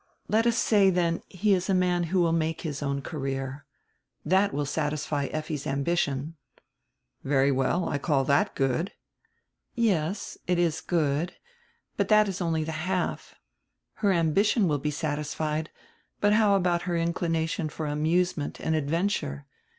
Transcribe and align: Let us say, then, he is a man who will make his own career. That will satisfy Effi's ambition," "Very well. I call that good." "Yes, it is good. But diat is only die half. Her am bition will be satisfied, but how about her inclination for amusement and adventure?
Let 0.27 0.47
us 0.47 0.57
say, 0.57 0.89
then, 0.89 1.21
he 1.27 1.53
is 1.53 1.69
a 1.69 1.75
man 1.75 2.05
who 2.05 2.19
will 2.21 2.31
make 2.31 2.61
his 2.61 2.81
own 2.81 3.03
career. 3.03 3.65
That 4.25 4.51
will 4.51 4.65
satisfy 4.65 5.25
Effi's 5.25 5.67
ambition," 5.67 6.37
"Very 7.23 7.51
well. 7.51 7.87
I 7.87 7.99
call 7.99 8.23
that 8.23 8.55
good." 8.55 8.93
"Yes, 9.75 10.39
it 10.47 10.57
is 10.57 10.81
good. 10.81 11.33
But 11.97 12.07
diat 12.07 12.27
is 12.29 12.41
only 12.41 12.63
die 12.63 12.71
half. 12.71 13.35
Her 14.01 14.11
am 14.11 14.33
bition 14.33 14.65
will 14.65 14.79
be 14.79 14.89
satisfied, 14.89 15.69
but 16.19 16.33
how 16.33 16.55
about 16.55 16.89
her 16.89 16.97
inclination 16.97 17.69
for 17.69 17.85
amusement 17.85 18.59
and 18.59 18.73
adventure? 18.73 19.45